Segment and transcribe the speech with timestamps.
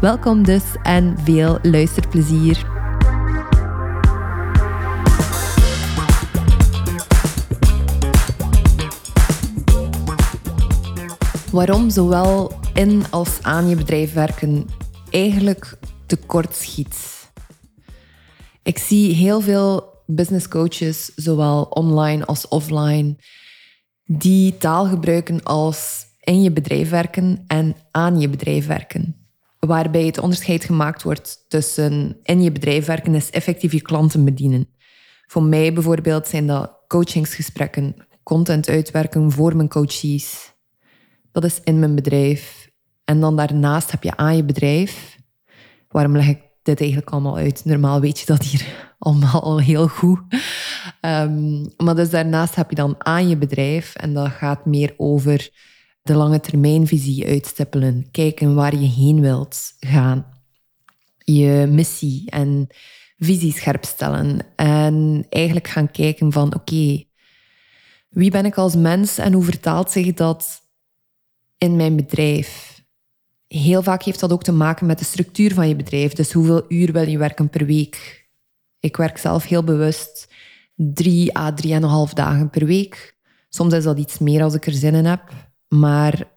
[0.00, 2.66] Welkom dus en veel luisterplezier.
[11.52, 14.66] Waarom zowel in als aan je bedrijf werken
[15.10, 17.30] eigenlijk tekort schiet.
[18.62, 23.16] Ik zie heel veel business coaches, zowel online als offline,
[24.04, 29.17] die taal gebruiken als in je bedrijf werken en aan je bedrijf werken
[29.58, 34.68] waarbij het onderscheid gemaakt wordt tussen in je bedrijf werken is effectief je klanten bedienen.
[35.26, 40.54] Voor mij bijvoorbeeld zijn dat coachingsgesprekken, content uitwerken voor mijn coaches.
[41.32, 42.70] Dat is in mijn bedrijf.
[43.04, 45.18] En dan daarnaast heb je aan je bedrijf.
[45.88, 47.64] Waarom leg ik dit eigenlijk allemaal uit?
[47.64, 48.66] Normaal weet je dat hier
[48.98, 50.20] allemaal al heel goed.
[51.00, 53.94] Um, maar dus daarnaast heb je dan aan je bedrijf.
[53.94, 55.50] En dat gaat meer over
[56.08, 60.26] de lange termijnvisie uitstippelen, kijken waar je heen wilt gaan,
[61.18, 62.66] je missie en
[63.18, 67.04] visie scherp stellen en eigenlijk gaan kijken van oké,
[68.08, 70.62] wie ben ik als mens en hoe vertaalt zich dat
[71.58, 72.82] in mijn bedrijf?
[73.46, 76.12] Heel vaak heeft dat ook te maken met de structuur van je bedrijf.
[76.12, 78.26] Dus hoeveel uur wil je werken per week?
[78.80, 80.32] Ik werk zelf heel bewust
[80.74, 83.16] drie à drieënhalf dagen per week.
[83.48, 85.47] Soms is dat iets meer als ik er zin in heb.
[85.68, 86.30] Maar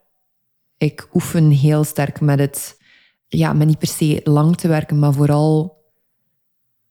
[0.76, 2.80] ik oefen heel sterk met het,
[3.26, 5.80] ja, met niet per se lang te werken, maar vooral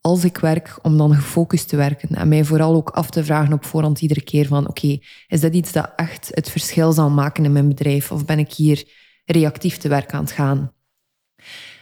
[0.02, 2.10] als ik werk, om dan gefocust te werken.
[2.16, 5.54] En mij vooral ook af te vragen op voorhand iedere keer van, oké, is dat
[5.54, 8.12] iets dat echt het verschil zal maken in mijn bedrijf?
[8.12, 8.88] Of ben ik hier
[9.26, 10.74] reactief te werk aan het gaan?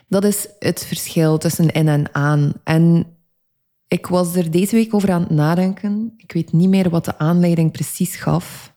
[0.08, 2.54] Dat is het verschil tussen in en aan.
[2.64, 3.18] En
[3.88, 6.14] ik was er deze week over aan het nadenken.
[6.18, 8.69] Ik weet niet meer wat de aanleiding precies gaf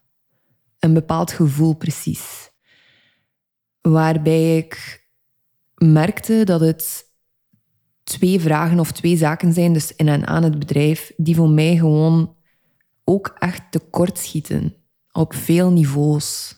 [0.85, 2.51] een bepaald gevoel precies.
[3.81, 5.03] Waarbij ik
[5.75, 7.11] merkte dat het
[8.05, 11.77] twee vragen of twee zaken zijn, dus in en aan het bedrijf, die voor mij
[11.77, 12.37] gewoon
[13.05, 14.75] ook echt tekort schieten.
[15.13, 16.57] Op veel niveaus.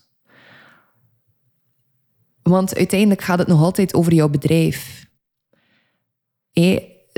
[2.42, 5.06] Want uiteindelijk gaat het nog altijd over jouw bedrijf.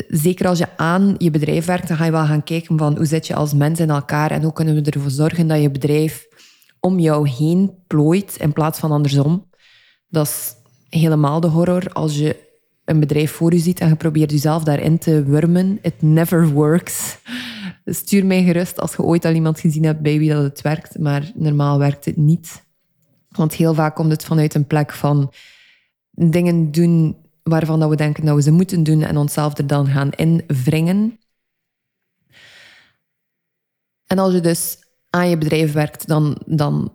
[0.08, 3.06] zeker als je aan je bedrijf werkt, dan ga je wel gaan kijken van hoe
[3.06, 6.26] zit je als mens in elkaar en hoe kunnen we ervoor zorgen dat je bedrijf
[6.86, 9.50] om jou heen plooit in plaats van andersom.
[10.08, 10.54] Dat is
[10.88, 11.92] helemaal de horror.
[11.92, 12.36] Als je
[12.84, 17.18] een bedrijf voor je ziet en je probeert jezelf daarin te wurmen, it never works.
[17.84, 20.98] Stuur mij gerust als je ooit al iemand gezien hebt bij wie dat het werkt,
[20.98, 22.64] maar normaal werkt het niet.
[23.28, 25.32] Want heel vaak komt het vanuit een plek van
[26.10, 29.86] dingen doen waarvan dat we denken dat we ze moeten doen en onszelf er dan
[29.86, 31.18] gaan invringen.
[34.06, 34.85] En als je dus
[35.16, 36.92] aan je bedrijf werkt, dan, dan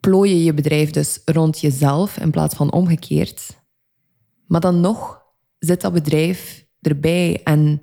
[0.00, 3.56] plooi je je bedrijf dus rond jezelf in plaats van omgekeerd.
[4.46, 5.22] Maar dan nog
[5.58, 7.82] zit dat bedrijf erbij en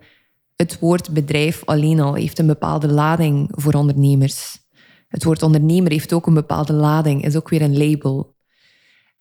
[0.56, 4.57] het woord bedrijf alleen al heeft een bepaalde lading voor ondernemers.
[5.07, 8.35] Het woord ondernemer heeft ook een bepaalde lading, is ook weer een label.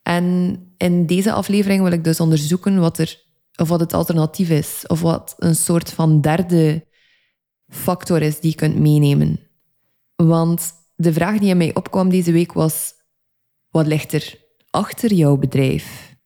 [0.02, 3.22] En in deze aflevering wil ik dus onderzoeken wat, er,
[3.56, 6.86] of wat het alternatief is, of wat een soort van derde
[7.68, 9.43] factor is die je kunt meenemen.
[10.16, 12.94] Want de vraag die in mij opkwam deze week was:
[13.68, 14.38] wat ligt er
[14.70, 16.16] achter jouw bedrijf?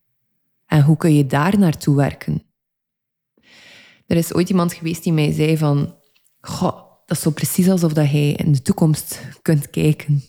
[0.65, 2.43] En hoe kun je daar naartoe werken?
[4.05, 5.95] Er is ooit iemand geweest die mij zei van,
[6.41, 10.21] goh, dat is zo precies alsof dat hij in de toekomst kunt kijken.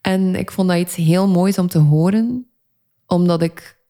[0.00, 2.50] En ik vond dat iets heel moois om te horen,
[3.06, 3.84] omdat ik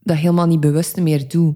[0.00, 1.54] dat helemaal niet bewust meer doe.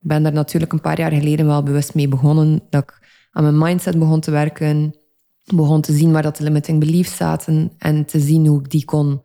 [0.00, 2.98] Ik ben daar natuurlijk een paar jaar geleden wel bewust mee begonnen, dat ik
[3.30, 4.94] aan mijn mindset begon te werken,
[5.44, 8.84] begon te zien waar dat de limiting beliefs zaten en te zien hoe ik die
[8.84, 9.22] kon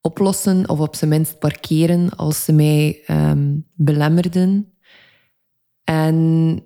[0.00, 4.72] oplossen of op zijn minst parkeren als ze mij um, belemmerden.
[5.84, 6.58] En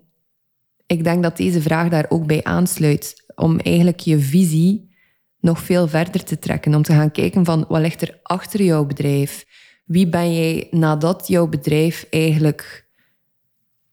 [0.86, 4.94] ik denk dat deze vraag daar ook bij aansluit, om eigenlijk je visie
[5.40, 8.84] nog veel verder te trekken, om te gaan kijken van wat ligt er achter jouw
[8.84, 9.44] bedrijf?
[9.84, 12.88] Wie ben jij nadat jouw bedrijf eigenlijk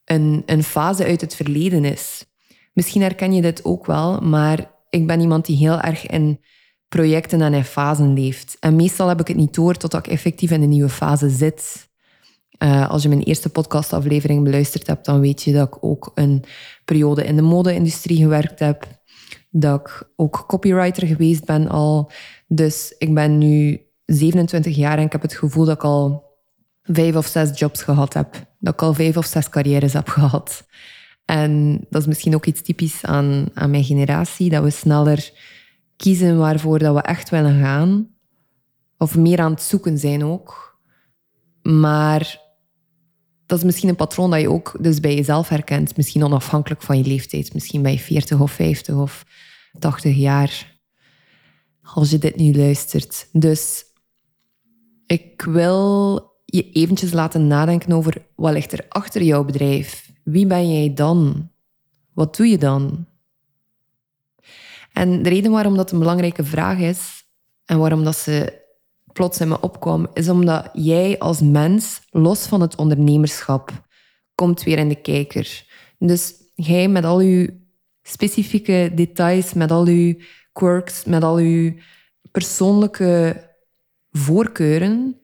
[0.06, 2.25] een, een fase uit het verleden is?
[2.74, 6.40] Misschien herken je dit ook wel, maar ik ben iemand die heel erg in
[6.88, 8.57] projecten en in fasen leeft.
[8.60, 11.90] En meestal heb ik het niet door totdat ik effectief in een nieuwe fase zit.
[12.63, 16.44] Uh, als je mijn eerste podcastaflevering beluisterd hebt, dan weet je dat ik ook een
[16.86, 18.88] periode in de mode-industrie gewerkt heb.
[19.50, 22.12] Dat ik ook copywriter geweest ben al.
[22.48, 26.24] Dus ik ben nu 27 jaar en ik heb het gevoel dat ik al
[26.84, 28.46] vijf of zes jobs gehad heb.
[28.60, 30.66] Dat ik al vijf of zes carrières heb gehad.
[31.25, 35.31] En dat is misschien ook iets typisch aan, aan mijn generatie, dat we sneller
[35.98, 38.08] kiezen waarvoor dat we echt willen gaan.
[38.98, 40.80] Of meer aan het zoeken zijn ook.
[41.62, 42.42] Maar
[43.46, 45.98] dat is misschien een patroon dat je ook dus bij jezelf herkent.
[45.98, 47.54] Misschien onafhankelijk van je leeftijd.
[47.54, 49.25] Misschien bij je 40 of 50 of
[49.80, 50.72] 80 jaar.
[51.81, 53.28] Als je dit nu luistert.
[53.31, 53.84] Dus
[55.06, 56.16] ik wil
[56.46, 60.12] je eventjes laten nadenken over wat ligt er achter jouw bedrijf.
[60.24, 61.50] Wie ben jij dan?
[62.14, 63.06] Wat doe je dan?
[64.94, 67.24] En de reden waarom dat een belangrijke vraag is
[67.66, 68.62] en waarom dat ze
[69.14, 73.88] plots in me opkwam, is omdat jij als mens, los van het ondernemerschap,
[74.36, 75.66] komt weer in de kijker.
[76.00, 77.62] Dus jij met al je
[78.02, 81.81] specifieke details, met al je quirks, met al je
[82.31, 83.44] persoonlijke
[84.12, 85.22] voorkeuren,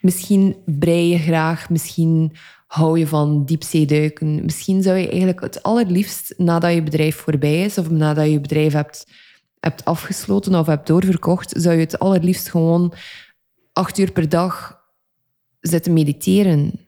[0.00, 2.32] misschien brei je graag, misschien
[2.72, 4.44] hou je van diepzeeduiken.
[4.44, 8.72] Misschien zou je eigenlijk het allerliefst nadat je bedrijf voorbij is of nadat je bedrijf
[8.72, 9.06] hebt,
[9.60, 12.94] hebt afgesloten of hebt doorverkocht, zou je het allerliefst gewoon
[13.72, 14.80] acht uur per dag
[15.60, 16.80] zitten mediteren.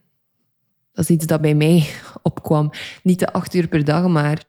[0.93, 1.87] Dat is iets dat bij mij
[2.23, 2.71] opkwam.
[3.03, 4.45] Niet de acht uur per dag, maar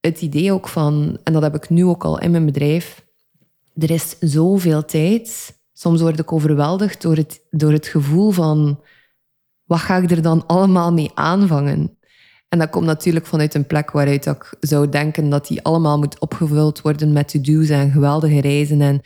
[0.00, 3.04] het idee ook van, en dat heb ik nu ook al in mijn bedrijf,
[3.74, 5.58] er is zoveel tijd.
[5.72, 8.80] Soms word ik overweldigd door het, door het gevoel van
[9.64, 11.96] wat ga ik er dan allemaal mee aanvangen?
[12.48, 16.18] En dat komt natuurlijk vanuit een plek waaruit ik zou denken dat die allemaal moet
[16.18, 19.00] opgevuld worden met to-do's en geweldige reizen en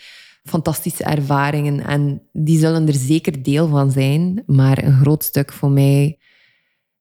[0.45, 1.87] fantastische ervaringen.
[1.87, 6.19] En die zullen er zeker deel van zijn, maar een groot stuk voor mij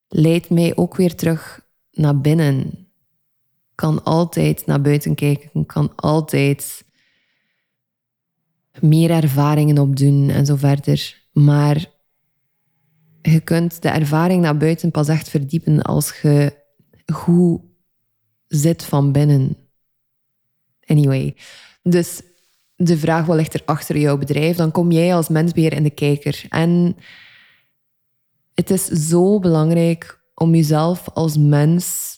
[0.07, 1.61] leidt mij ook weer terug
[1.91, 2.87] naar binnen.
[3.75, 6.83] Kan altijd naar buiten kijken, kan altijd
[8.79, 11.23] meer ervaringen opdoen en zo verder.
[11.31, 11.93] Maar
[13.31, 16.53] je kunt de ervaring naar buiten pas echt verdiepen als je
[17.13, 17.61] goed
[18.47, 19.57] zit van binnen.
[20.85, 21.35] Anyway,
[21.83, 22.21] dus
[22.75, 25.83] de vraag wat ligt er achter jouw bedrijf, dan kom jij als mens weer in
[25.83, 26.45] de kijker.
[26.49, 26.95] En
[28.53, 32.17] het is zo belangrijk om jezelf als mens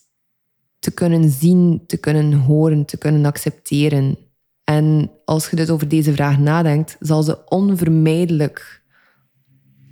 [0.79, 4.17] te kunnen zien, te kunnen horen, te kunnen accepteren.
[4.63, 8.85] En als je dus over deze vraag nadenkt, zal ze onvermijdelijk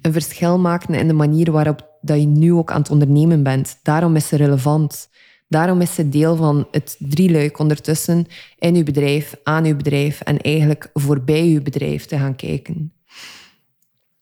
[0.05, 3.79] een verschil maken in de manier waarop dat je nu ook aan het ondernemen bent.
[3.83, 5.09] Daarom is ze relevant.
[5.47, 8.27] Daarom is ze deel van het drieluik ondertussen
[8.59, 12.93] in uw bedrijf, aan uw bedrijf en eigenlijk voorbij uw bedrijf te gaan kijken.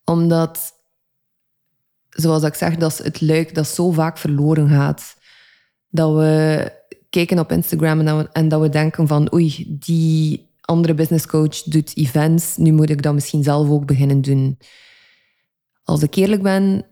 [0.03, 0.73] Omdat,
[2.09, 5.15] zoals ik zeg, dat is het luik dat zo vaak verloren gaat.
[5.89, 6.71] Dat we
[7.09, 11.25] kijken op Instagram en dat we, en dat we denken van oei, die andere business
[11.25, 14.57] coach doet events, nu moet ik dat misschien zelf ook beginnen doen
[15.83, 16.85] als ik eerlijk ben,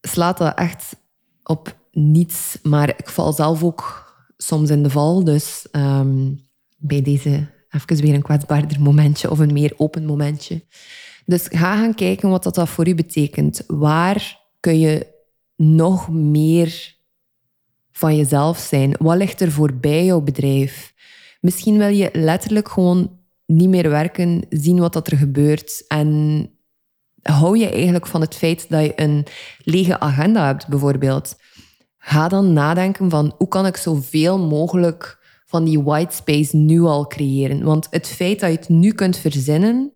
[0.00, 0.96] slaat dat echt
[1.42, 2.58] op niets.
[2.62, 5.24] Maar ik val zelf ook soms in de val.
[5.24, 6.40] Dus um,
[6.76, 10.64] bij deze even weer een kwetsbaarder momentje of een meer open momentje.
[11.26, 13.64] Dus ga gaan kijken wat dat voor u betekent.
[13.66, 15.06] Waar kun je
[15.56, 16.94] nog meer
[17.92, 18.94] van jezelf zijn?
[18.98, 20.94] Wat ligt er voorbij jouw bedrijf?
[21.40, 26.50] Misschien wil je letterlijk gewoon niet meer werken, zien wat dat er gebeurt en
[27.22, 29.26] hou je eigenlijk van het feit dat je een
[29.58, 31.36] lege agenda hebt, bijvoorbeeld?
[31.98, 37.06] Ga dan nadenken van hoe kan ik zoveel mogelijk van die white space nu al
[37.06, 37.62] creëren?
[37.62, 39.92] Want het feit dat je het nu kunt verzinnen,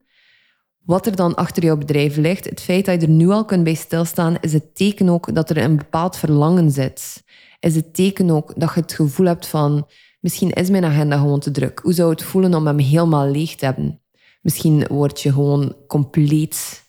[0.85, 3.64] wat er dan achter jouw bedrijf ligt, het feit dat je er nu al kunt
[3.64, 7.25] bij stilstaan, is het teken ook dat er een bepaald verlangen zit.
[7.61, 9.87] Is het teken ook dat je het gevoel hebt van,
[10.21, 11.80] misschien is mijn agenda gewoon te druk.
[11.83, 14.00] Hoe zou het voelen om hem helemaal leeg te hebben?
[14.42, 16.86] Misschien word je gewoon compleet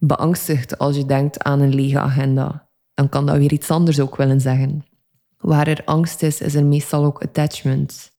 [0.00, 2.68] beangstigd als je denkt aan een lege agenda.
[2.94, 4.84] Dan kan dat weer iets anders ook willen zeggen.
[5.38, 8.10] Waar er angst is, is er meestal ook attachment.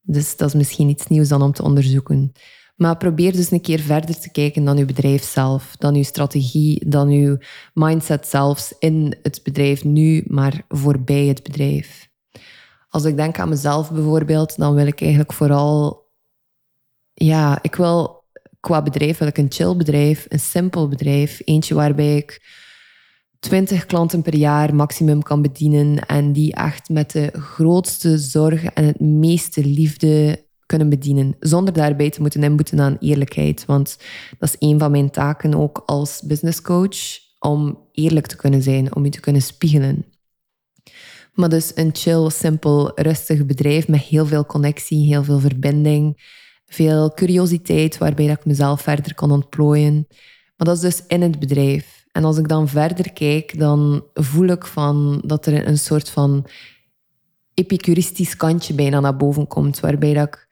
[0.00, 2.32] Dus dat is misschien iets nieuws dan om te onderzoeken.
[2.76, 6.88] Maar probeer dus een keer verder te kijken dan uw bedrijf zelf, dan uw strategie,
[6.88, 7.38] dan uw
[7.74, 12.08] mindset zelfs in het bedrijf nu, maar voorbij het bedrijf.
[12.88, 16.08] Als ik denk aan mezelf bijvoorbeeld, dan wil ik eigenlijk vooral,
[17.14, 18.23] ja, ik wil
[18.64, 21.40] qua bedrijf wil ik een chill bedrijf, een simpel bedrijf.
[21.44, 22.42] Eentje waarbij ik
[23.38, 28.84] 20 klanten per jaar maximum kan bedienen en die echt met de grootste zorg en
[28.84, 33.64] het meeste liefde kunnen bedienen, zonder daarbij te moeten inboeten aan eerlijkheid.
[33.64, 33.98] Want
[34.38, 36.98] dat is een van mijn taken ook als business coach,
[37.38, 40.04] om eerlijk te kunnen zijn, om je te kunnen spiegelen.
[41.34, 46.16] Maar dus een chill, simpel, rustig bedrijf met heel veel connectie, heel veel verbinding,
[46.74, 50.06] veel curiositeit waarbij dat ik mezelf verder kan ontplooien.
[50.56, 52.04] Maar dat is dus in het bedrijf.
[52.12, 56.46] En als ik dan verder kijk, dan voel ik van dat er een soort van
[57.54, 60.48] epicuristisch kantje bijna naar boven komt, waarbij dat ik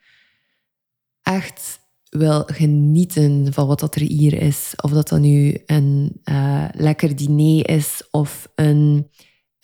[1.22, 4.72] echt wil genieten van wat dat er hier is.
[4.76, 9.08] Of dat dat nu een uh, lekker diner is of een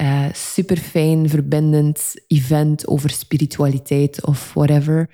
[0.03, 5.11] uh, eh, super fijn verbindend event over spiritualiteit of whatever.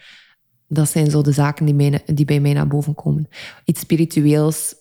[0.68, 3.28] Dat zijn zo de zaken die, mij, die bij mij naar boven komen.
[3.64, 4.74] Iets spiritueels,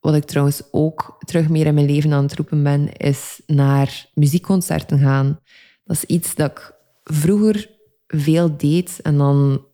[0.00, 4.10] wat ik trouwens ook terug meer in mijn leven aan het roepen ben, is naar
[4.14, 5.38] muziekconcerten gaan.
[5.84, 6.74] Dat is iets dat ik
[7.04, 7.70] vroeger
[8.06, 9.64] veel deed en dan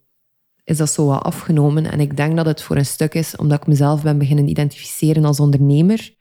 [0.64, 1.90] is dat zo wat afgenomen.
[1.90, 5.24] En ik denk dat het voor een stuk is omdat ik mezelf ben beginnen identificeren
[5.24, 6.14] als ondernemer.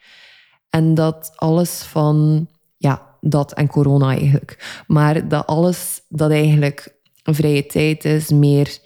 [0.70, 4.84] En dat alles van, ja, dat en corona eigenlijk.
[4.88, 8.80] Maar dat alles dat eigenlijk vrije tijd is, meer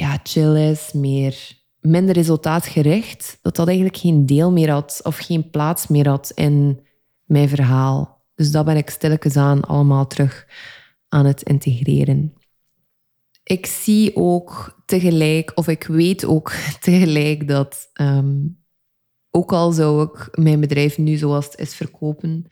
[0.00, 5.50] ja, chill is, meer, minder resultaatgericht, dat dat eigenlijk geen deel meer had of geen
[5.50, 6.80] plaats meer had in
[7.24, 8.24] mijn verhaal.
[8.34, 10.46] Dus dat ben ik stilletjes aan allemaal terug
[11.08, 12.34] aan het integreren.
[13.42, 18.38] Ik zie ook tegelijk, of ik weet ook tegelijk dat, ehm,
[19.30, 22.46] ook al zou ik mijn bedrijf nu zoals het is verkopen,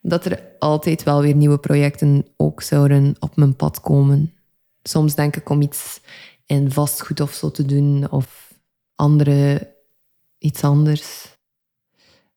[0.00, 4.34] dat er altijd wel weer nieuwe projecten ook zouden op mijn pad komen.
[4.82, 6.00] Soms denk ik om iets
[6.46, 8.54] in vastgoed of zo te doen, of
[8.94, 9.74] andere,
[10.38, 11.34] iets anders.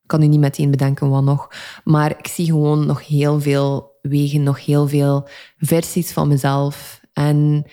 [0.01, 1.47] Ik kan nu niet meteen bedenken wat nog.
[1.83, 7.01] Maar ik zie gewoon nog heel veel wegen, nog heel veel versies van mezelf.
[7.13, 7.65] En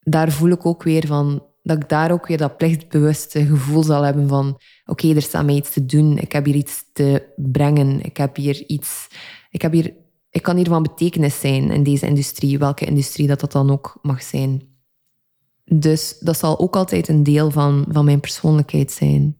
[0.00, 4.02] daar voel ik ook weer van, dat ik daar ook weer dat plichtbewuste gevoel zal
[4.02, 8.00] hebben van oké, er staat mij iets te doen, ik heb hier iets te brengen,
[8.02, 9.08] ik heb hier iets,
[9.50, 9.94] ik, heb hier,
[10.30, 13.98] ik kan hier van betekenis zijn in deze industrie, welke industrie dat dat dan ook
[14.02, 14.69] mag zijn.
[15.72, 19.36] Dus dat zal ook altijd een deel van, van mijn persoonlijkheid zijn.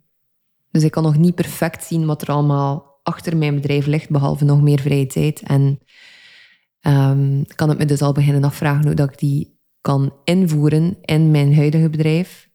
[0.70, 4.44] Dus ik kan nog niet perfect zien wat er allemaal achter mijn bedrijf ligt, behalve
[4.44, 5.42] nog meer vrije tijd.
[5.42, 5.78] En
[6.80, 11.30] um, kan het me dus al beginnen afvragen hoe dat ik die kan invoeren in
[11.30, 12.48] mijn huidige bedrijf.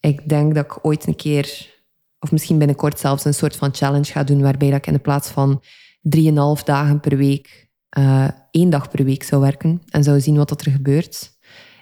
[0.00, 1.74] Ik denk dat ik ooit een keer,
[2.18, 4.98] of misschien binnenkort zelfs, een soort van challenge ga doen waarbij dat ik in de
[4.98, 5.62] plaats van
[6.00, 7.68] drieënhalf dagen per week
[7.98, 11.38] uh, één dag per week zou werken en zou zien wat er gebeurt.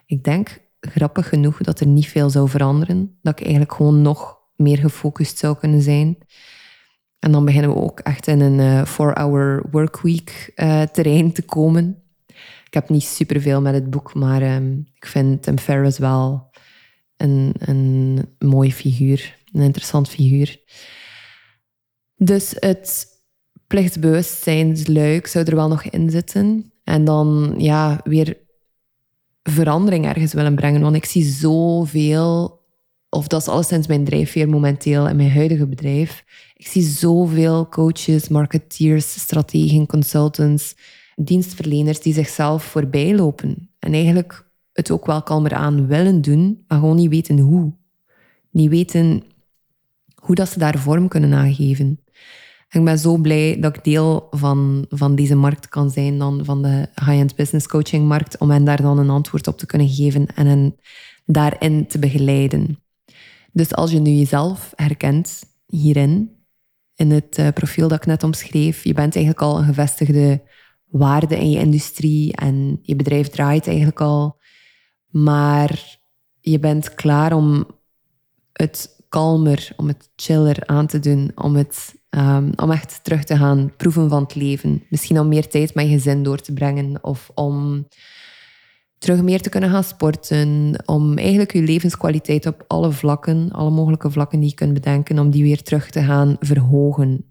[0.06, 3.18] Ik denk, grappig genoeg, dat er niet veel zou veranderen.
[3.22, 6.18] Dat ik eigenlijk gewoon nog meer gefocust zou kunnen zijn.
[7.18, 12.02] En dan beginnen we ook echt in een uh, four-hour workweek uh, terrein te komen.
[12.66, 16.50] Ik heb niet superveel met het boek, maar um, ik vind Tim Ferriss wel
[17.16, 19.38] een, een mooie figuur.
[19.52, 20.60] Een interessant figuur.
[22.16, 23.06] Dus het
[23.66, 26.72] plichtsbewustzijnsluik zou er wel nog in zitten.
[26.84, 28.36] En dan ja, weer
[29.42, 30.80] verandering ergens willen brengen.
[30.80, 32.60] Want ik zie zoveel,
[33.08, 36.24] of dat is alleszins mijn drijfveer momenteel in mijn huidige bedrijf.
[36.56, 40.74] Ik zie zoveel coaches, marketeers, strategen, consultants
[41.16, 43.70] dienstverleners die zichzelf voorbij lopen.
[43.78, 47.72] En eigenlijk het ook wel kalmer aan willen doen, maar gewoon niet weten hoe.
[48.50, 49.22] Niet weten
[50.14, 52.00] hoe dat ze daar vorm kunnen aangeven.
[52.72, 56.62] Ik ben zo blij dat ik deel van, van deze markt kan zijn, dan van
[56.62, 60.26] de high-end business coaching markt, om hen daar dan een antwoord op te kunnen geven
[60.26, 60.76] en hen
[61.24, 62.78] daarin te begeleiden.
[63.52, 66.30] Dus als je nu jezelf herkent hierin,
[66.94, 70.42] in het eh, profiel dat ik net omschreef, je bent eigenlijk al een gevestigde
[70.86, 74.40] waarde in je industrie en je bedrijf draait eigenlijk al.
[75.08, 75.98] Maar
[76.40, 77.66] je bent klaar om
[78.52, 83.36] het kalmer, om het chiller aan te doen, om, het, um, om echt terug te
[83.36, 84.82] gaan proeven van het leven.
[84.88, 87.86] Misschien om meer tijd met je gezin door te brengen of om
[88.98, 94.10] terug meer te kunnen gaan sporten, om eigenlijk je levenskwaliteit op alle vlakken, alle mogelijke
[94.10, 97.24] vlakken die je kunt bedenken, om die weer terug te gaan verhogen,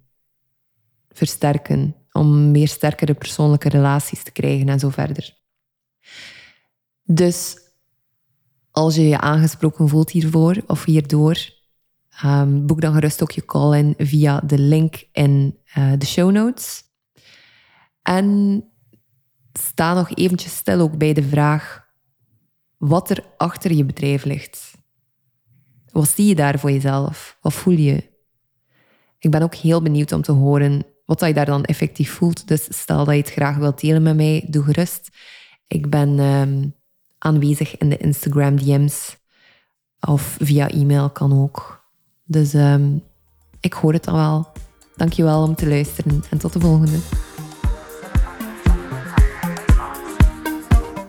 [1.10, 5.38] versterken om meer sterkere persoonlijke relaties te krijgen en zo verder.
[7.04, 7.58] Dus
[8.72, 11.38] als je je aangesproken voelt hiervoor of hierdoor,
[12.26, 16.32] um, boek dan gerust ook je call in via de link in uh, de show
[16.32, 16.84] notes.
[18.02, 18.64] En
[19.54, 21.90] sta nog eventjes stil ook bij de vraag
[22.78, 24.72] wat er achter je bedrijf ligt.
[25.92, 27.38] Wat zie je daar voor jezelf?
[27.42, 28.10] Wat voel je?
[29.20, 32.48] Ik ben ook heel benieuwd om te horen wat je daar dan effectief voelt.
[32.48, 35.10] Dus stel dat je het graag wilt delen met mij, doe gerust.
[35.68, 36.70] Ik ben ehm,
[37.18, 39.18] aanwezig in de Instagram DM's
[40.00, 41.81] of via e-mail kan ook.
[42.32, 43.04] Dus um,
[43.60, 44.48] ik hoor het dan wel.
[44.96, 46.98] Dankjewel om te luisteren en tot de volgende.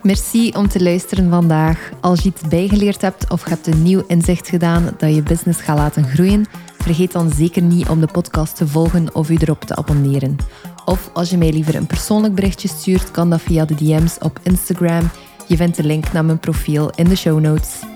[0.02, 1.90] Merci om te luisteren vandaag.
[2.00, 5.76] Als je iets bijgeleerd hebt of hebt een nieuw inzicht gedaan dat je business gaat
[5.76, 6.46] laten groeien,
[6.78, 10.36] vergeet dan zeker niet om de podcast te volgen of u erop te abonneren.
[10.84, 14.40] Of als je mij liever een persoonlijk berichtje stuurt, kan dat via de DM's op
[14.42, 15.10] Instagram.
[15.46, 17.91] Je vindt de link naar mijn profiel in de show notes.